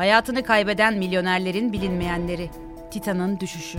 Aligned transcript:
Hayatını 0.00 0.42
kaybeden 0.42 0.94
milyonerlerin 0.94 1.72
bilinmeyenleri. 1.72 2.50
Titan'ın 2.90 3.40
düşüşü. 3.40 3.78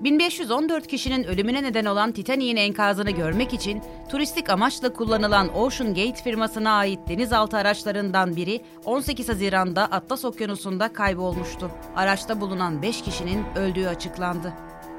1514 0.00 0.86
kişinin 0.86 1.24
ölümüne 1.24 1.62
neden 1.62 1.84
olan 1.84 2.12
Titanic'in 2.12 2.56
enkazını 2.56 3.10
görmek 3.10 3.54
için 3.54 3.82
turistik 4.08 4.50
amaçla 4.50 4.92
kullanılan 4.92 5.56
Ocean 5.56 5.94
Gate 5.94 6.22
firmasına 6.22 6.70
ait 6.72 7.00
denizaltı 7.08 7.56
araçlarından 7.56 8.36
biri 8.36 8.60
18 8.84 9.28
Haziran'da 9.28 9.84
Atlas 9.84 10.24
Okyanusu'nda 10.24 10.92
kaybolmuştu. 10.92 11.70
Araçta 11.96 12.40
bulunan 12.40 12.82
5 12.82 13.02
kişinin 13.02 13.44
öldüğü 13.56 13.86
açıklandı. 13.86 14.52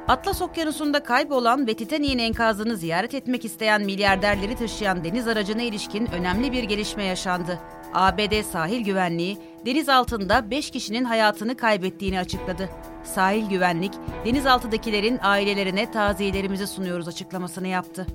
Atlas 0.08 0.42
Okyanusu'nda 0.42 1.04
kaybolan 1.04 1.68
ve 1.68 1.74
Titanic'in 1.74 2.20
enkazını 2.20 2.78
ziyaret 2.78 3.14
etmek 3.14 3.46
isteyen 3.46 3.82
milyarderleri 3.82 4.56
taşıyan 4.56 5.04
deniz 5.04 5.28
aracına 5.28 5.62
ilişkin 5.62 6.12
önemli 6.12 6.52
bir 6.52 6.64
gelişme 6.64 7.04
yaşandı. 7.04 7.60
ABD 7.94 8.44
sahil 8.44 8.86
güvenliği 8.86 9.38
deniz 9.66 9.90
altında 9.90 10.52
5 10.52 10.72
kişinin 10.72 11.04
hayatını 11.04 11.58
kaybettiğini 11.58 12.20
açıkladı. 12.20 12.70
Sahil 13.04 13.50
güvenlik, 13.50 13.94
denizaltıdakilerin 14.26 15.20
ailelerine 15.22 15.92
taziyelerimizi 15.92 16.68
sunuyoruz 16.68 17.08
açıklamasını 17.08 17.68
yaptı. 17.68 18.08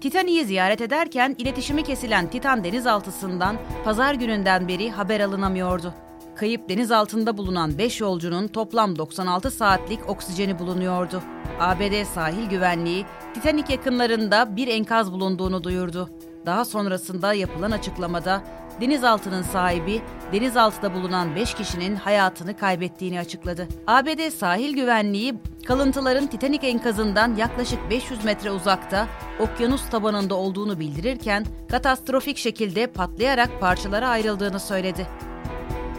Titanic'i 0.00 0.44
ziyaret 0.44 0.80
ederken 0.80 1.34
iletişimi 1.38 1.84
kesilen 1.84 2.30
Titan 2.30 2.64
denizaltısından 2.64 3.56
pazar 3.84 4.14
gününden 4.14 4.68
beri 4.68 4.90
haber 4.90 5.20
alınamıyordu. 5.20 5.94
Kayıp 6.36 6.68
deniz 6.68 6.92
altında 6.92 7.38
bulunan 7.38 7.78
5 7.78 8.00
yolcunun 8.00 8.48
toplam 8.48 8.98
96 8.98 9.50
saatlik 9.50 10.08
oksijeni 10.08 10.58
bulunuyordu. 10.58 11.22
ABD 11.60 12.04
sahil 12.04 12.48
güvenliği 12.48 13.06
Titanic 13.34 13.72
yakınlarında 13.72 14.56
bir 14.56 14.68
enkaz 14.68 15.12
bulunduğunu 15.12 15.64
duyurdu. 15.64 16.10
Daha 16.46 16.64
sonrasında 16.64 17.32
yapılan 17.32 17.70
açıklamada 17.70 18.42
denizaltının 18.80 19.42
sahibi 19.42 20.02
denizaltıda 20.32 20.94
bulunan 20.94 21.36
5 21.36 21.54
kişinin 21.54 21.96
hayatını 21.96 22.56
kaybettiğini 22.56 23.20
açıkladı. 23.20 23.68
ABD 23.86 24.30
sahil 24.30 24.74
güvenliği 24.74 25.34
kalıntıların 25.66 26.26
Titanic 26.26 26.66
enkazından 26.66 27.36
yaklaşık 27.36 27.90
500 27.90 28.24
metre 28.24 28.50
uzakta 28.50 29.08
okyanus 29.40 29.90
tabanında 29.90 30.34
olduğunu 30.34 30.80
bildirirken 30.80 31.44
katastrofik 31.70 32.38
şekilde 32.38 32.86
patlayarak 32.86 33.60
parçalara 33.60 34.08
ayrıldığını 34.08 34.60
söyledi. 34.60 35.06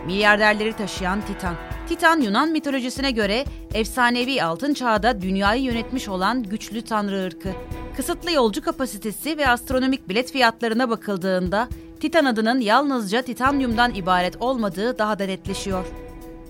Milyarderleri 0.06 0.74
taşıyan 0.74 1.22
Titan 1.22 1.56
Titan 1.90 2.22
Yunan 2.22 2.52
mitolojisine 2.52 3.12
göre 3.12 3.46
efsanevi 3.74 4.44
altın 4.44 4.74
çağda 4.74 5.22
dünyayı 5.22 5.64
yönetmiş 5.64 6.08
olan 6.10 6.44
güçlü 6.44 6.82
tanrı 6.82 7.26
ırkı. 7.26 7.50
Kısıtlı 7.96 8.32
yolcu 8.32 8.62
kapasitesi 8.62 9.38
ve 9.38 9.48
astronomik 9.48 10.10
bilet 10.10 10.32
fiyatlarına 10.32 10.90
bakıldığında 10.90 11.68
Titan 12.00 12.26
adının 12.26 12.60
yalnızca 12.60 13.22
titanyumdan 13.22 13.94
ibaret 13.94 14.42
olmadığı 14.42 14.98
daha 14.98 15.20
da 15.20 15.26
netleşiyor. 15.26 15.86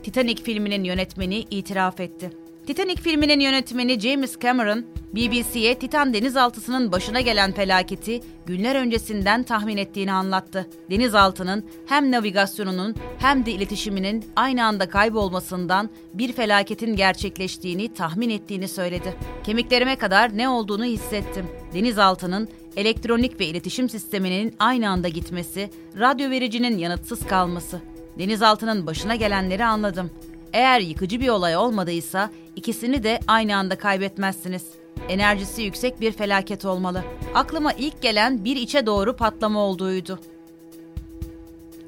Titanic 0.03 0.43
filminin 0.43 0.83
yönetmeni 0.83 1.39
itiraf 1.39 1.99
etti. 1.99 2.31
Titanic 2.69 3.01
filminin 3.01 3.39
yönetmeni 3.39 3.99
James 3.99 4.39
Cameron, 4.39 4.85
BBC'ye 5.15 5.79
Titan 5.79 6.13
denizaltısının 6.13 6.91
başına 6.91 7.21
gelen 7.21 7.51
felaketi 7.51 8.21
günler 8.45 8.75
öncesinden 8.75 9.43
tahmin 9.43 9.77
ettiğini 9.77 10.11
anlattı. 10.11 10.69
Denizaltının 10.89 11.65
hem 11.85 12.11
navigasyonunun 12.11 12.95
hem 13.19 13.45
de 13.45 13.51
iletişiminin 13.51 14.25
aynı 14.35 14.65
anda 14.65 14.89
kaybolmasından 14.89 15.89
bir 16.13 16.33
felaketin 16.33 16.95
gerçekleştiğini 16.95 17.93
tahmin 17.93 18.29
ettiğini 18.29 18.67
söyledi. 18.67 19.15
Kemiklerime 19.43 19.95
kadar 19.95 20.37
ne 20.37 20.49
olduğunu 20.49 20.85
hissettim. 20.85 21.45
Denizaltının 21.73 22.49
elektronik 22.77 23.39
ve 23.39 23.45
iletişim 23.45 23.89
sisteminin 23.89 24.55
aynı 24.59 24.89
anda 24.89 25.07
gitmesi, 25.07 25.69
radyo 25.99 26.29
vericinin 26.29 26.77
yanıtsız 26.77 27.27
kalması. 27.27 27.81
Denizaltının 28.19 28.87
başına 28.87 29.15
gelenleri 29.15 29.65
anladım. 29.65 30.09
Eğer 30.53 30.79
yıkıcı 30.79 31.19
bir 31.19 31.29
olay 31.29 31.57
olmadıysa 31.57 32.29
ikisini 32.55 33.03
de 33.03 33.19
aynı 33.27 33.55
anda 33.55 33.77
kaybetmezsiniz. 33.77 34.63
Enerjisi 35.09 35.61
yüksek 35.61 36.01
bir 36.01 36.11
felaket 36.11 36.65
olmalı. 36.65 37.03
Aklıma 37.33 37.73
ilk 37.73 38.01
gelen 38.01 38.45
bir 38.45 38.55
içe 38.55 38.85
doğru 38.85 39.15
patlama 39.15 39.59
olduğuydu. 39.59 40.19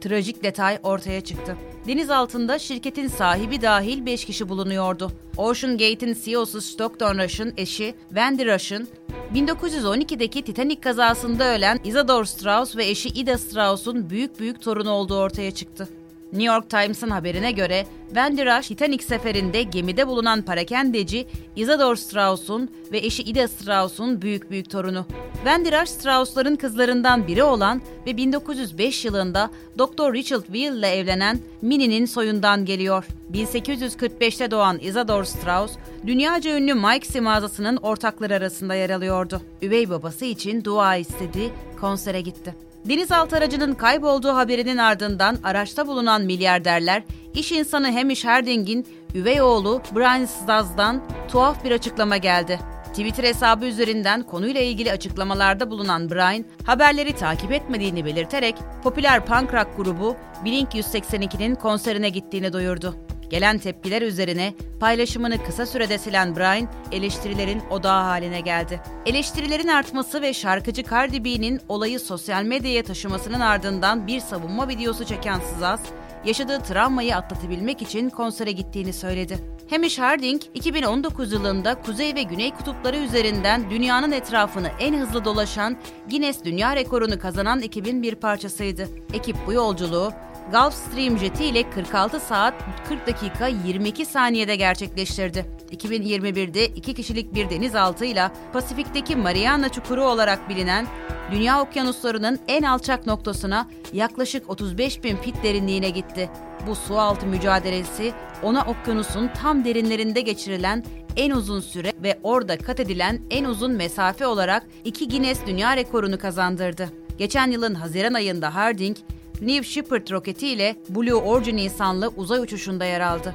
Trajik 0.02 0.44
detay 0.44 0.80
ortaya 0.84 1.22
çıktı. 1.22 1.58
Deniz 1.88 2.10
altında 2.10 2.60
şirketin 2.60 3.08
sahibi 3.08 3.62
dahil 3.62 4.06
5 4.06 4.26
kişi 4.26 4.50
bulunuyordu. 4.50 5.12
Ocean 5.38 5.78
Gate'in 5.78 6.18
CEO'su 6.24 6.62
Stockton 6.62 7.18
Rush'ın 7.18 7.54
eşi 7.58 7.96
Wendy 8.08 8.46
Rush'ın 8.46 8.88
1912'deki 9.36 10.42
Titanic 10.42 10.82
kazasında 10.82 11.56
ölen 11.56 11.80
Isadore 11.84 12.26
Strauss 12.26 12.76
ve 12.76 12.86
eşi 12.86 13.10
Ida 13.10 13.38
Strauss'un 13.38 14.10
büyük 14.10 14.40
büyük 14.40 14.62
torunu 14.62 14.90
olduğu 14.90 15.18
ortaya 15.18 15.52
çıktı. 15.52 15.90
New 16.32 16.54
York 16.54 16.70
Times'ın 16.70 17.10
haberine 17.10 17.52
göre 17.52 17.86
Wendy 18.08 18.46
Rush 18.46 18.68
Titanic 18.68 19.04
seferinde 19.04 19.64
gemide 19.64 20.08
bulunan 20.08 20.42
parakendeci 20.42 21.28
Isadore 21.56 21.98
Strauss'un 21.98 22.70
ve 22.92 22.98
eşi 22.98 23.24
Ida 23.24 23.48
Strauss'un 23.48 24.22
büyük 24.22 24.52
büyük 24.52 24.70
torunu. 24.70 25.06
Wendy 25.34 25.72
Rush 25.72 25.90
Strauss'ların 25.90 26.56
kızlarından 26.56 27.28
biri 27.28 27.44
olan 27.44 27.82
ve 28.08 28.18
1905 28.18 29.06
yılında 29.06 29.52
Dr. 29.78 30.14
Richard 30.14 30.44
Weil 30.44 30.78
ile 30.78 30.88
evlenen 30.88 31.40
Minnie'nin 31.62 32.06
soyundan 32.06 32.66
geliyor. 32.66 33.06
1845'te 33.34 34.52
doğan 34.52 34.80
Isadore 34.80 35.26
Strauss, 35.26 35.72
dünyaca 36.08 36.58
ünlü 36.58 36.74
Mike's 36.74 37.16
mağazasının 37.16 37.78
ortakları 37.78 38.36
arasında 38.36 38.76
yer 38.76 38.90
alıyordu. 38.90 39.42
Üvey 39.62 39.90
babası 39.90 40.26
için 40.26 40.64
dua 40.64 40.96
istedi, 40.96 41.52
konsere 41.82 42.22
gitti. 42.22 42.71
Denizaltı 42.86 43.38
aracının 43.38 43.74
kaybolduğu 43.74 44.36
haberinin 44.36 44.78
ardından 44.78 45.38
araçta 45.44 45.88
bulunan 45.88 46.22
milyarderler, 46.22 47.04
iş 47.34 47.52
insanı 47.52 47.92
Hamish 47.92 48.26
Harding'in 48.26 48.86
üvey 49.16 49.42
oğlu 49.42 49.82
Brian 49.96 50.26
Staz'dan 50.26 51.02
tuhaf 51.32 51.64
bir 51.64 51.72
açıklama 51.72 52.18
geldi. 52.18 52.60
Twitter 52.90 53.24
hesabı 53.24 53.66
üzerinden 53.66 54.24
konuyla 54.24 54.62
ilgili 54.62 54.92
açıklamalarda 54.92 55.70
bulunan 55.70 56.10
Brian, 56.10 56.46
haberleri 56.66 57.14
takip 57.14 57.52
etmediğini 57.52 58.06
belirterek 58.06 58.56
popüler 58.84 59.26
punk 59.26 59.54
rock 59.54 59.78
grubu 59.78 60.16
Blink 60.46 60.76
182'nin 60.76 61.56
konserine 61.56 62.10
gittiğini 62.10 62.54
duyurdu. 62.54 62.96
Gelen 63.32 63.58
tepkiler 63.58 64.02
üzerine 64.02 64.54
paylaşımını 64.80 65.44
kısa 65.44 65.66
sürede 65.66 65.98
silen 65.98 66.36
Brian, 66.36 66.68
eleştirilerin 66.92 67.62
odağı 67.70 68.04
haline 68.04 68.42
geldi. 68.42 68.82
Eleştirilerin 69.06 69.68
artması 69.68 70.22
ve 70.22 70.34
şarkıcı 70.34 70.84
Cardi 70.84 71.24
B'nin 71.24 71.62
olayı 71.70 72.00
sosyal 72.00 72.44
medyaya 72.44 72.84
taşımasının 72.84 73.40
ardından 73.40 74.08
bir 74.08 74.20
savunma 74.20 74.68
videosu 74.68 75.06
çeken 75.06 75.40
Sızaz, 75.40 75.80
yaşadığı 76.26 76.60
travmayı 76.60 77.16
atlatabilmek 77.16 77.82
için 77.82 78.10
konsere 78.10 78.52
gittiğini 78.52 78.94
söyledi. 78.94 79.38
Hamish 79.70 80.00
Harding, 80.00 80.42
2019 80.54 81.32
yılında 81.32 81.82
kuzey 81.82 82.16
ve 82.16 82.24
güney 82.24 82.52
kutupları 82.52 82.98
üzerinden 82.98 83.70
dünyanın 83.70 84.12
etrafını 84.12 84.72
en 84.80 85.00
hızlı 85.00 85.26
dolaşan 85.26 85.78
Guinness 86.10 86.44
Dünya 86.44 86.76
Rekoru'nu 86.76 87.20
kazanan 87.20 87.62
ekibin 87.62 88.04
bir 88.04 88.16
parçasıydı. 88.16 88.88
Ekip 89.14 89.36
bu 89.48 89.54
yolculuğu 89.54 90.12
Gulfstream 90.52 91.18
jeti 91.18 91.46
ile 91.46 91.70
46 91.70 92.20
saat 92.20 92.54
40 92.90 93.08
dakika 93.08 93.48
22 93.48 94.06
saniyede 94.06 94.56
gerçekleştirdi. 94.56 95.46
2021'de 95.72 96.66
iki 96.66 96.94
kişilik 96.94 97.34
bir 97.34 97.50
denizaltıyla 97.50 98.32
Pasifik'teki 98.54 99.16
Mariana 99.16 99.70
Çukuru 99.70 100.04
olarak 100.04 100.50
bilinen 100.50 100.88
dünya 101.32 101.62
okyanuslarının 101.62 102.40
en 102.48 102.64
alçak 102.64 103.08
noktasına 103.08 103.68
yaklaşık 103.94 104.50
35 104.50 105.04
bin 105.04 105.16
fit 105.16 105.44
derinliğine 105.44 105.90
gitti. 105.90 106.30
Bu 106.68 106.76
su 106.76 107.00
altı 107.00 107.28
mücadelesi 107.28 108.14
ona 108.44 108.62
okyanusun 108.66 109.30
tam 109.42 109.66
derinlerinde 109.66 110.22
geçirilen 110.22 110.84
en 111.18 111.32
uzun 111.32 111.60
süre 111.60 111.94
ve 112.04 112.20
orada 112.24 112.58
kat 112.58 112.80
edilen 112.80 113.22
en 113.30 113.46
uzun 113.46 113.72
mesafe 113.72 114.28
olarak 114.28 114.64
iki 114.86 115.10
Guinness 115.10 115.40
Dünya 115.48 115.78
Rekorunu 115.78 116.18
kazandırdı. 116.18 116.90
Geçen 117.18 117.52
yılın 117.52 117.76
Haziran 117.76 118.14
ayında 118.14 118.56
Harding, 118.56 118.98
New 119.42 119.64
Shepard 119.64 120.12
roketi 120.12 120.48
ile 120.48 120.76
Blue 120.90 121.14
Origin 121.14 121.58
insanlı 121.58 122.12
uzay 122.18 122.40
uçuşunda 122.40 122.86
yer 122.86 123.02
aldı. 123.02 123.34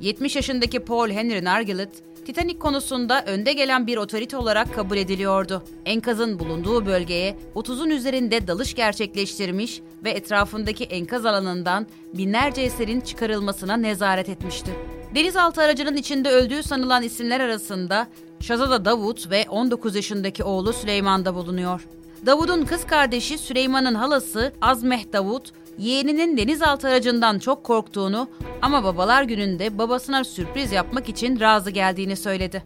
70 0.00 0.36
yaşındaki 0.36 0.80
Paul 0.80 1.10
Henry 1.10 1.44
Nargillet, 1.44 1.88
Titanic 2.26 2.58
konusunda 2.58 3.24
önde 3.24 3.52
gelen 3.52 3.86
bir 3.86 3.96
otorite 3.96 4.36
olarak 4.36 4.74
kabul 4.74 4.96
ediliyordu. 4.96 5.62
Enkazın 5.84 6.38
bulunduğu 6.38 6.86
bölgeye 6.86 7.36
30'un 7.54 7.90
üzerinde 7.90 8.46
dalış 8.46 8.74
gerçekleştirmiş 8.74 9.80
ve 10.04 10.10
etrafındaki 10.10 10.84
enkaz 10.84 11.26
alanından 11.26 11.86
binlerce 12.14 12.62
eserin 12.62 13.00
çıkarılmasına 13.00 13.76
nezaret 13.76 14.28
etmişti. 14.28 14.70
Denizaltı 15.14 15.62
aracının 15.62 15.96
içinde 15.96 16.30
öldüğü 16.30 16.62
sanılan 16.62 17.02
isimler 17.02 17.40
arasında 17.40 18.08
Şazada 18.40 18.84
Davut 18.84 19.30
ve 19.30 19.46
19 19.48 19.96
yaşındaki 19.96 20.44
oğlu 20.44 20.72
Süleyman 20.72 21.24
da 21.24 21.34
bulunuyor. 21.34 21.86
Davud'un 22.26 22.64
kız 22.64 22.86
kardeşi 22.86 23.38
Süleyman'ın 23.38 23.94
halası 23.94 24.52
Azmeh 24.60 25.12
Davud, 25.12 25.46
yeğeninin 25.78 26.36
denizaltı 26.36 26.88
aracından 26.88 27.38
çok 27.38 27.64
korktuğunu 27.64 28.28
ama 28.62 28.84
babalar 28.84 29.22
gününde 29.22 29.78
babasına 29.78 30.24
sürpriz 30.24 30.72
yapmak 30.72 31.08
için 31.08 31.40
razı 31.40 31.70
geldiğini 31.70 32.16
söyledi. 32.16 32.62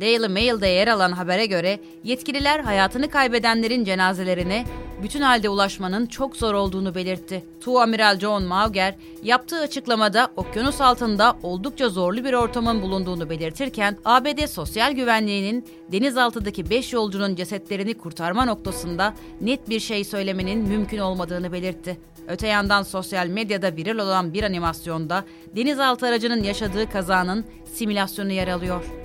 Daily 0.00 0.28
Mail'de 0.28 0.66
yer 0.66 0.88
alan 0.88 1.12
habere 1.12 1.46
göre 1.46 1.78
yetkililer 2.04 2.60
hayatını 2.60 3.10
kaybedenlerin 3.10 3.84
cenazelerine 3.84 4.64
bütün 5.02 5.22
halde 5.22 5.48
ulaşmanın 5.48 6.06
çok 6.06 6.36
zor 6.36 6.54
olduğunu 6.54 6.94
belirtti. 6.94 7.44
Tuamiral 7.60 8.18
John 8.18 8.42
Mauger 8.42 8.94
yaptığı 9.22 9.60
açıklamada 9.60 10.28
okyanus 10.36 10.80
altında 10.80 11.36
oldukça 11.42 11.88
zorlu 11.88 12.24
bir 12.24 12.32
ortamın 12.32 12.82
bulunduğunu 12.82 13.30
belirtirken 13.30 13.98
ABD 14.04 14.46
Sosyal 14.46 14.92
Güvenliği'nin 14.92 15.66
denizaltıdaki 15.92 16.70
5 16.70 16.92
yolcunun 16.92 17.34
cesetlerini 17.34 17.94
kurtarma 17.94 18.44
noktasında 18.44 19.14
net 19.40 19.68
bir 19.68 19.80
şey 19.80 20.04
söylemenin 20.04 20.68
mümkün 20.68 20.98
olmadığını 20.98 21.52
belirtti. 21.52 21.98
Öte 22.28 22.48
yandan 22.48 22.82
sosyal 22.82 23.26
medyada 23.26 23.76
viral 23.76 23.98
olan 23.98 24.34
bir 24.34 24.42
animasyonda 24.42 25.24
denizaltı 25.56 26.06
aracının 26.06 26.42
yaşadığı 26.42 26.90
kazanın 26.90 27.44
simülasyonu 27.74 28.32
yer 28.32 28.48
alıyor. 28.48 29.01